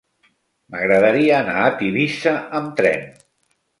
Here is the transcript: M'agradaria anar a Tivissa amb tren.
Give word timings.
M'agradaria 0.75 1.35
anar 1.41 1.59
a 1.65 1.75
Tivissa 1.83 2.33
amb 2.61 2.77
tren. 2.81 3.05